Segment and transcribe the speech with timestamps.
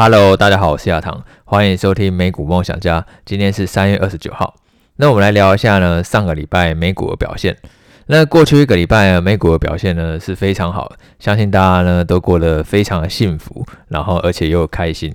[0.00, 3.04] Hello，大家好，我是亚堂，欢迎收听美股梦想家。
[3.24, 4.54] 今天是三月二十九号，
[4.94, 7.56] 那我们来聊一下呢，上个礼拜美股的表现。
[8.06, 15.12] 那过去一个礼拜啊，美股的表现呢是非常好，相信大家呢都过得非常的幸福，然后而且又开心。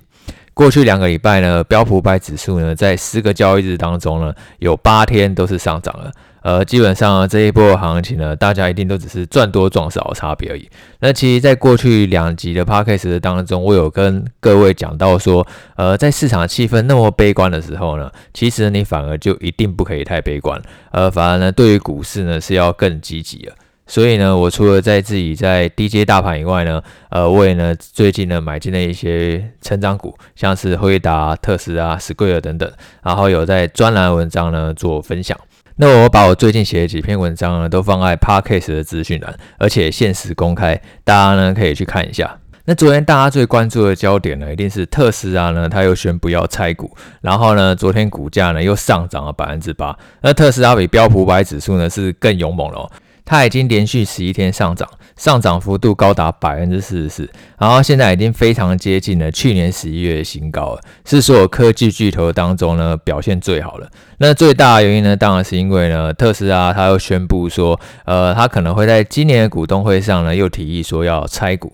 [0.54, 6.10] 过去两个礼拜呢，标普百指数呢在十个交易日当中呢，有八天都是上涨了。
[6.42, 10.68] 呃，基本上，这一波行情呢，大家一定都只是赚多赚少的差别而已。
[11.00, 15.46] 那其实，在过去两集的 podcast 当中，我有跟各位讲到说，
[15.76, 20.60] 呃，在市场气氛那么悲观的时候呢，其实你反而就一定不可以太悲观，
[20.92, 23.54] 呃，反而呢，对于股市呢是要更积极了。
[23.86, 32.70] 所以呢，我除了在自己在低阶大盘以外呢，呃，我也呢最近呢买进了一些成长股，像是辉达、特斯拉、Square 等等，
[33.02, 35.38] 然后有在专栏文章呢做分享。
[35.76, 42.38] 那我把我最近写的几篇文章呢，都放在 Podcast 的资讯栏，而且限时公开，大家呢可以去看一下。
[42.66, 46.90] 那昨天大家最关注的焦点呢，一定是特斯拉呢，它又宣布要拆股，
[47.20, 49.94] 然后呢，昨天股价呢又上涨了百分之八。
[50.22, 52.90] 那特斯拉比标普百指数呢是更勇猛了。
[53.24, 63.88] 它已经连续十一天上涨，上涨幅度高达百分之四十四，然后现在已经非常接近了去年十一月的新高了，是所有科技巨头当中呢表现最好了。
[64.18, 71.72] 那最大的原因呢，当然是因为呢特斯拉它又宣布说，呃，它可能会在今年的股东会上呢又提议说要拆股。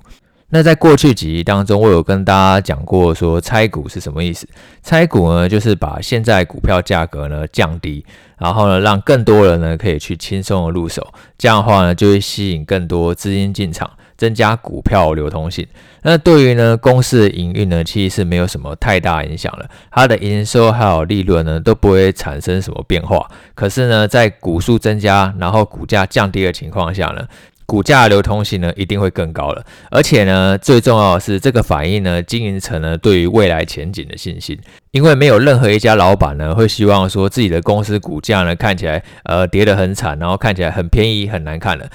[0.52, 4.48] 那在过去几集当中，我有跟大家讲过，说拆股是什么意思？
[4.82, 8.04] 拆股呢，就是把现在股票价格呢降低，
[8.36, 11.06] 然后呢，让更多人呢可以去轻松的入手，
[11.38, 15.64] 这样的话呢，就会吸引更多资金进场，增加股票流通性。
[16.02, 23.24] 那对于呢公司的营运呢，其实是没有什么太大影响了，它的营收还有利润呢都不会产生什么变化。
[23.54, 27.24] 可是呢，在股数增加，然后股价降低的情况下呢，
[27.70, 34.58] 股价流通性呢一定会更高了，而且呢最重要的是这个反映呢经营层呢对于未来前景的信心，
[34.90, 41.86] 因为没有任何一家老板呢会希望说自己的公司股价呢看起来呃跌得很惨，然后看起来很便宜很难看了。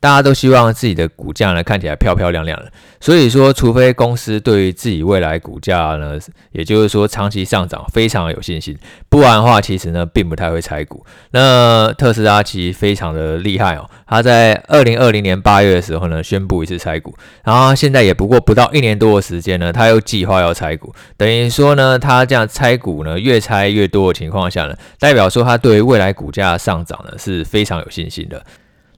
[0.00, 6.18] 大家都希望自己的股价呢看起来漂漂亮亮的，所以说，除非公司对于自己未来股价呢，
[6.52, 8.78] 也就是说长期上涨非常有信心，
[9.10, 11.04] 不然的话，其实呢并不太会拆股。
[11.32, 28.42] 那特斯拉其实非常的厉害哦，他在二零二零年八月的时候呢宣布一次拆股，然后现在也不过不到一年多的时间呢，他又计划要拆股，等于说呢他这样拆股呢越拆越多的情况下呢，代表说他对于未来股价上涨呢是非常有信心的。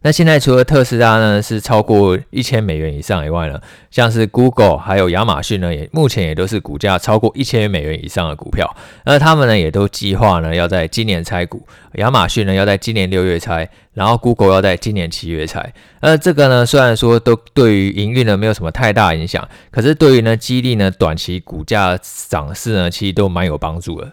[0.05, 8.77] 那现在除了特斯拉呢是超过一千美元以上以外呢，像是 Google 还有亚马逊呢，也目前也都是股价超过一千美元以上的股票。
[9.05, 11.65] 那他们呢也都计划呢要在今年拆股，
[11.95, 15.73] 亚马逊呢要在今年六月拆，然后 Google 要在今年七月拆。
[16.01, 21.97] 那这个呢虽然说都对于营运呢没有什么太大影响，可是对于呢激励呢短期股价
[22.29, 24.13] 涨势呢其实都蛮有帮助的。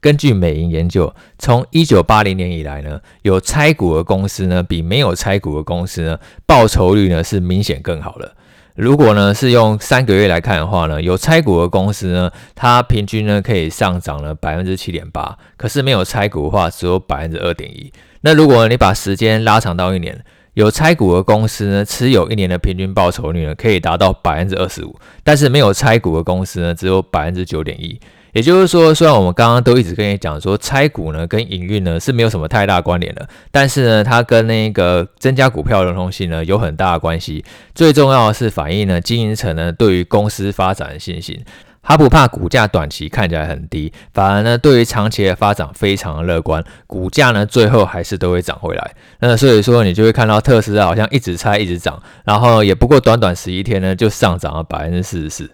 [0.00, 8.34] 根据美银研究，从一九八零年以来呢，有拆股的公司呢，比没有拆股的公司呢，报酬率呢是明显更好的。
[8.74, 17.92] 如果呢是用三个月来看的话呢，有拆股的公司呢，它平均呢可以上涨了百分之七点八，可是没有拆股的话，只有百分之二点一。
[18.20, 24.94] 那如果你把时间拉长到一年，有拆股的公司呢，持有一年的平均报酬率呢，可以达到百分之二十五，
[25.24, 27.98] 但是没有拆股的公司呢，只有百分之九点一。
[28.38, 37.44] 也就是说，虽然我们刚刚都一直跟你讲说拆股呢跟营运呢是没有什么太大关联的，但是呢，它跟那个增加股票流通性呢有很大的关系。
[37.74, 41.44] 最重要的是反映呢经营层呢对于公司发展的信心，
[41.82, 48.92] 他不怕股价短期看起来很低，反而呢对于长期的发展非常的乐观，股价呢最后还是都会涨回来。
[49.18, 55.50] 那所以说你就会看到特斯拉好像一直拆一直涨，然后也不过短短十一天呢就上涨了百分之四十四。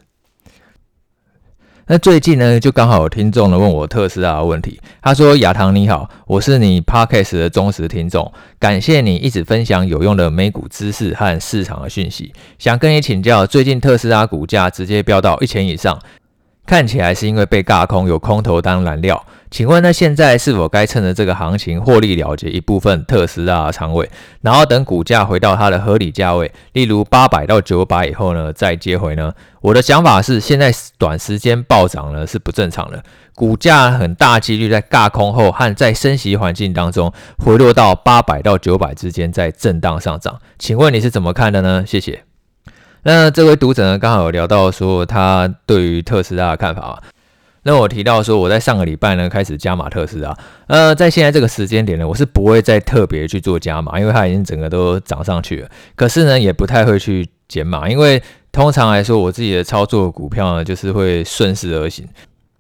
[1.87, 4.81] 那最近呢，就刚好有听众呢问我特斯拉的问题。
[5.03, 12.33] 他说：“亚堂你好，我是你 Podcast 的忠实听众，感谢你一直分享有用的美股知识和市场的讯息。
[12.59, 15.99] 想跟你请教，最近特斯拉股价直接飙到一千以上。”
[16.67, 19.25] 看起来是因为被轧空，有空头当燃料。
[19.51, 29.33] 请问呢，现在是否该趁着这个行情获利了结一部分特斯拉的仓位，然后等股价回到它的合理价位，例如八百到九百以后呢，再接回呢？
[29.61, 33.05] 我的想法是，现在短时间暴涨呢是不正常的，
[33.37, 40.41] 股价很大几率在轧空后和在升息环境当中回落到八百到九百之间，再震荡上涨。
[40.59, 41.85] 请问你是怎么看的呢？
[41.87, 42.25] 谢谢。
[43.07, 47.03] 那这位读者呢，刚好有聊到说他对于特斯拉的看法啊。
[47.65, 50.35] 那我提到说我在上个礼拜呢开始加码特斯拉，
[50.69, 55.69] 呃，在现在这个时间点呢，我是不会再特别去做加码，因为它已经整个都涨上去了。
[55.95, 62.09] 可是呢，也不太会去减码，因为通常来说，我自己的操作股票呢，就是会顺势而行。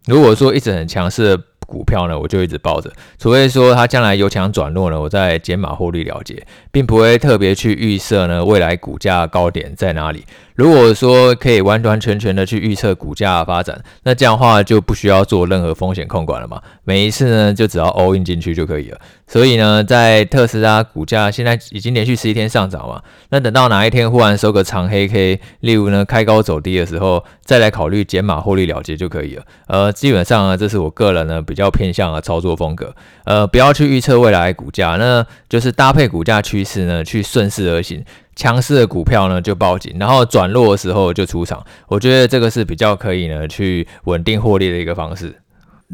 [0.07, 1.39] 如果说一直很强势
[1.75, 2.89] 股票呢，我就一直抱着，
[3.19, 10.25] 除非说它将来由强转弱呢，我再减码获利了结，并不会特别去预设呢未来股价高点在哪里。
[10.55, 16.63] 如果说可以完完全全的去预测股价的发展，那这样的话就不需要做任何风险控管了嘛。
[16.85, 19.01] 每一次呢，就只要 all in 进去就可以了。
[19.27, 29.43] 所以呢，在特斯拉股价现在已经连续十一天上涨嘛，那等到哪一天忽然收个长黑 K，例如呢开高走低的时候，再来考虑减码获利了结就可以了。
[29.67, 32.95] 呃，基本上呢，这是我个人呢比较要偏向啊操作风格。
[33.25, 38.05] 呃，不要去预测未来股价，那就是搭配股价趋势呢去顺势而行。
[38.37, 41.65] 强势的股票呢就报警，然后转弱的时候就出场。
[41.87, 45.41] 我觉得这个是比较可以呢去稳定获利的一个方式。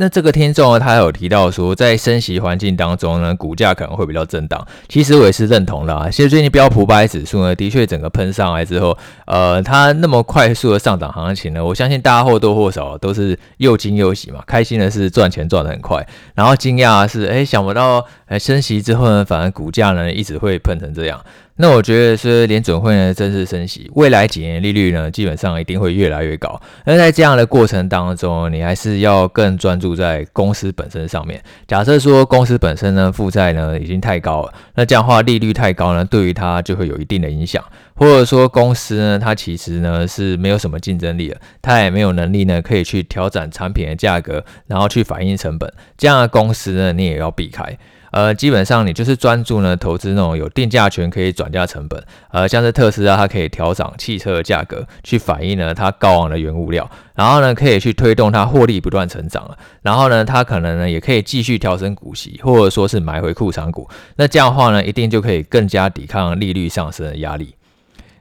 [0.01, 4.67] 那这个听众呢，他有提到说，在升息环境当中呢，股价可能会比较震荡。
[4.89, 6.09] 其实我也是认同的啊。
[6.11, 14.43] 其实最近标普五百指数呢，的确整个喷上来之后，呃，它那么快速的上涨行情呢，我相信大家或多或少都是又惊又喜嘛。
[14.47, 16.03] 开心的是赚钱赚得很快，
[16.35, 21.23] 然后惊讶的是，哎，想不到，哎，升息之后呢，反而股价呢一直会喷成这样。
[21.61, 26.59] 那我觉得是联准会呢正式升息，未来几年利率呢基本上一定会越来越高。
[26.87, 31.43] 那在这样的过程当中，你还是要更专注在公司本身上面。
[31.69, 37.63] 假设说公司本身呢负债呢已经太高了，那这样的话利率太高呢，对于它就会有一定的影响。
[37.95, 45.71] 或者说公司呢它其实呢是没有什么竞争力的，它也没有能力呢可以去调整产品的价格，然后去反映成本。
[45.99, 47.77] 这样的公司呢你也要避开。
[48.11, 67.55] 呃，基本上你就是专注呢投资那种有定价权可以转嫁成本，呃，像是特斯拉，它可以调涨汽车的价格去反映呢它高昂的原物料，然后呢可以去推动它获利不断成长了，然后呢它可能呢也可以继续调升股息，或者说是买回库藏股，那这样的话呢一定就可以更加抵抗利率上升的压力。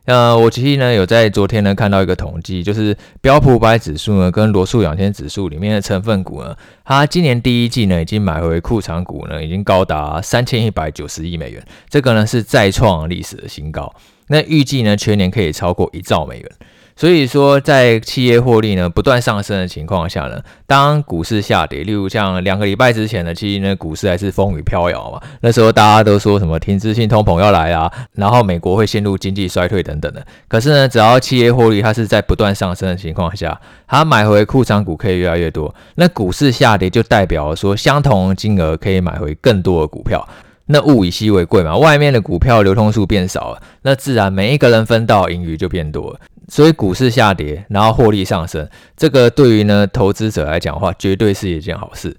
[0.06, 13.94] 呃，我其实呢有在昨天呢看到一个统计，就是标普五百指数呢跟罗素两千指数里面的成分股呢，它今年第一季呢已经买回库藏股呢，已经高达三千一百九十亿美元，这个呢是再创历史的新高。
[14.28, 16.52] 那预计呢全年可以超过一兆美元。
[17.00, 25.22] 所以说，在企业获利呢不断上升的情况下呢，当股市下跌，例如像两个礼拜之前呢，其实呢股市还是风雨飘摇嘛。
[25.40, 30.22] 那时候大家都说什么停滞性通膨要来啊，然后美国会陷入经济衰退等等的。
[30.50, 33.58] 可是呢，只要企业获利它是在不断上升的情况下，
[33.88, 35.74] 它买回库藏股可以越来越多。
[35.96, 40.28] 那股市下跌就代表说，相同金额可以买回更多的股票。
[40.72, 46.20] 那物以稀为贵嘛，外面的股票流通数变少了，那自然每一个人分到盈余就变多了。
[46.50, 48.68] 所以股市下跌，然后获利上升，
[48.98, 52.16] 这个对于呢投资者来讲的话，绝对是一件好事。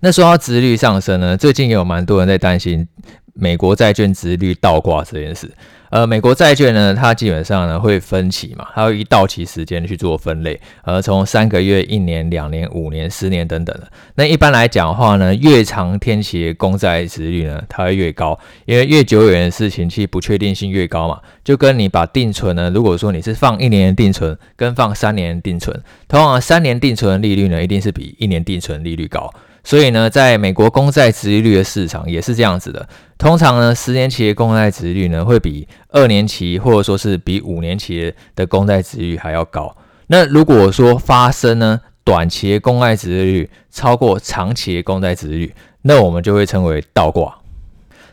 [0.00, 2.86] 那说到殖率上升呢，最近也有蛮多人在担心
[3.34, 5.50] 美国债券殖率倒挂这件事。
[5.90, 13.88] 呃，美国债券呢，它基本上呢会分期嘛，它会以到期时间去做分类，呃，从三个月、一年、两年、五年、十年等等的。
[14.16, 21.20] 那一般来讲的话呢，越长天期的公债殖率呢，它会越高，因为越久远的事情，其实不确定性越高嘛。
[21.44, 25.78] 就跟你把定存呢，如果说你是放一年的定存，跟放三年的定存，
[26.08, 29.32] 通常三年定存的利率呢，一定是比一年定存利率高。
[29.64, 32.86] 所以呢，在美国公债殖利率的市场也是这样子的。
[33.16, 39.74] 通常呢，十年期的公债殖利率呢，会比二年期或者说是比五年期的公债殖利率还要高。
[40.08, 47.34] 那如果说发生呢，短期的公债殖利率超过长期的公债殖利率，那我们就会称为倒挂。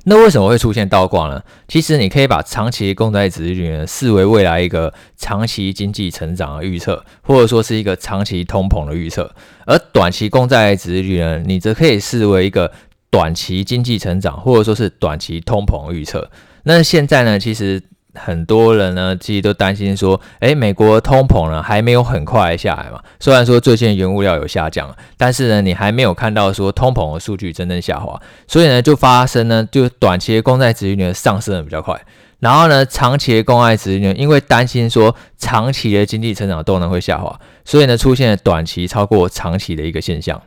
[0.06, 1.42] 那为什么会出现倒挂呢？
[1.68, 9.24] 其实你可以把长期公债殖利率呢视为未来一个长期经济成长的预测，或者说是一个长期通膨的预测；
[9.66, 12.72] 而短期公债殖利率呢，你则可以视为一个
[13.10, 16.30] 短期经济成长，或者说是短期通膨预测。
[16.64, 17.82] 那现在呢，其实。
[18.14, 23.02] 很多人呢，其实都担心说，诶，美国通膨呢还没有很快下来嘛。
[23.20, 32.00] 虽然说最近原物料有下降，但是呢，你还没有看到说通膨的数据真正下滑，所以呢，就发生呢，就短期的公债殖利率上升的比较快，
[32.40, 40.42] 然后呢，长期的公债殖利率因为担心说长期的经济成长动能会下滑，所以呢，出现了短期超过长期的一个现象。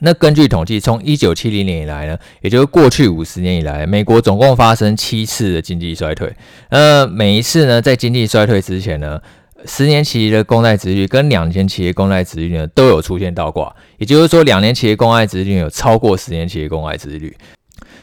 [0.00, 6.34] 那根据统计，从一九七零年以来呢，也就是过去五十年以来，美国总共发生七次的经济衰退。
[6.68, 9.20] 呃，每一次呢，在经济衰退之前呢，
[9.64, 13.74] 十年期的公债殖率跟两年期的公债殖率呢，都有出现倒挂。
[13.98, 17.34] 也就是说，两年期的公债殖率有超过十年期的公债殖率。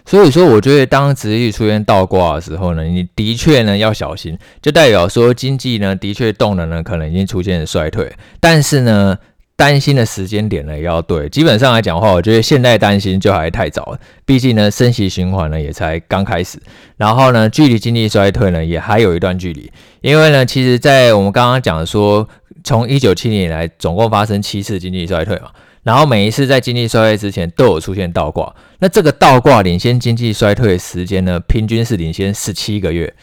[0.03, 8.11] 所以说，我觉得当殖率出现倒挂的时候呢，你的确呢要小心，就代表说经济呢的确动能呢可能已经出现了衰退。
[8.39, 9.15] 但是呢，
[9.61, 11.29] 担心的时间点呢也要对。
[11.29, 16.57] 基本上来讲的话，我觉得现在担心就还太早了，毕竟呢升息循环呢也才刚开始，
[16.97, 19.71] 然后呢距离经济衰退呢也还有一段距离。
[20.01, 22.27] 因为呢，其实，在我们刚刚讲说，
[22.63, 25.51] 从一九七零年来总共发生七次经济衰退嘛，
[25.83, 33.13] 然后每一次在经济衰退之前都有出现倒挂，那这个倒挂领先经济衰退时间呢，平均是领先十七个月。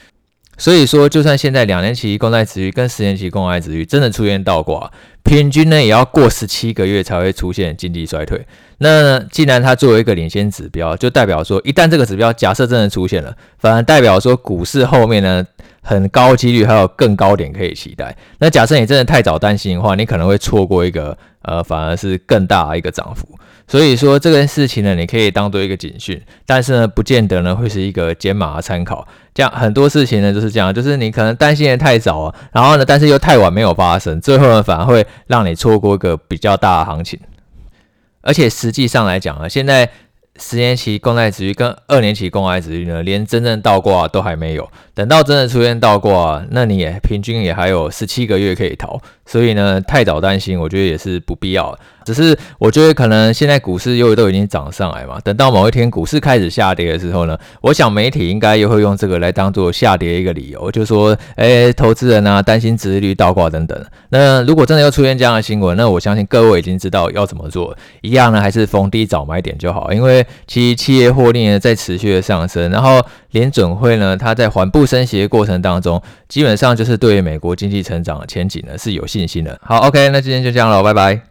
[0.61, 4.90] 所以说，就算现在两年期公债殖率跟十年期公债殖率真的出现倒挂，
[5.28, 8.47] 平均呢也要过十七个月才会出现经济衰退。
[8.78, 15.44] 那既然它作为一个领先指标，就代表说，一旦这个指标假设真的出现了，反而代表说股市后面呢
[15.82, 18.16] 很高几率还有更高点可以期待。
[18.38, 23.28] 那假设你真的太早担心的话，你可能会错过一个呃反而是更大的一个涨幅。
[23.66, 29.06] 所以说这件事情呢，你可以当做一个警讯，但是呢，不见得呢会是一个减码的参考。
[29.35, 37.18] 这样很多事情呢就是这样，就是你可能担心的太早啊，然后呢，但是又太晚没有发生，最后呢反而会让你错过一个比较大的行情。
[38.20, 39.90] 而且实际上来讲啊，现在
[40.40, 44.70] 十年期公债殖率跟二年期公债殖率呢，连真正倒挂都还没有。
[44.94, 49.00] 等到真的出现倒挂，那你也平均也还有十七个月可以逃。
[49.28, 51.78] 所以呢，太早担心，我觉得也是不必要。
[52.06, 63.78] 只是我觉得可能现在股市又都已经涨上来嘛，等到某一天股市开始下跌的时候呢，我想媒体应该又会用这个来当做下跌一个理由，就说，诶，投资人啊担心殖利率倒挂等等。
[64.08, 79.58] 那如果真的又出现这样的新闻，那我相信各位已经知道要怎么做，一样呢还是逢低早买点就好，因为其实企业获利呢在持续的上升，然后联准会呢它在缓步升息的过程当中，基本上就是对于美国经济成长的前景呢是有信心了。
[79.62, 81.22] 好，OK，那今天就这样了，拜拜。